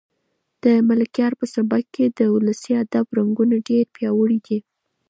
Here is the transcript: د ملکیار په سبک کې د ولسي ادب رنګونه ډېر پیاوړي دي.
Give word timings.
د 0.63 0.65
ملکیار 0.87 1.33
په 1.39 1.45
سبک 1.55 1.83
کې 1.95 2.05
د 2.17 2.19
ولسي 2.33 2.71
ادب 2.83 3.05
رنګونه 3.17 3.55
ډېر 3.69 3.85
پیاوړي 3.95 4.39
دي. 4.47 4.59